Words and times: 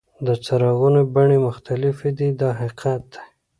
د 0.25 0.27
څراغونو 0.45 1.01
بڼې 1.13 1.37
مختلفې 1.47 2.09
دي 2.17 2.29
دا 2.41 2.49
حقیقت 2.61 3.01
دی. 3.13 3.19